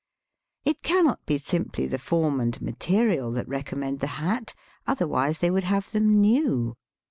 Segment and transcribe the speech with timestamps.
[0.65, 4.55] It cannot be simply the form and material that recommend the hat,
[4.87, 6.75] otherwise they would have them new.